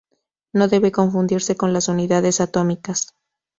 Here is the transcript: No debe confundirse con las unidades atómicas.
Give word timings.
No 0.51 0.67
debe 0.67 0.91
confundirse 0.91 1.55
con 1.55 1.73
las 1.73 1.87
unidades 1.87 2.41
atómicas. 2.41 3.13